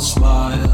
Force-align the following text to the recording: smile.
smile. 0.00 0.67